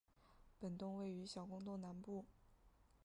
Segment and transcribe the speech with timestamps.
[0.59, 2.25] 本洞位于小公洞南部。